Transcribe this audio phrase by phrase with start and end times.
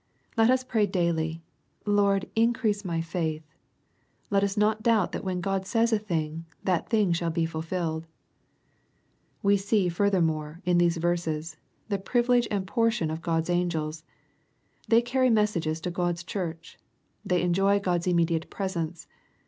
[0.35, 1.43] Let us pray daily,
[1.85, 3.43] "Lord increase my faith."
[4.31, 8.07] Let us not doubt that when God says a thing, that thing shall be fulfilled.
[9.43, 11.55] We see furthermore, in these verses,
[11.87, 14.01] the privilege and portion of GocTs angda.
[14.87, 16.79] They carry messages to God's Church.
[17.23, 19.05] They enjoy God's immediate presence.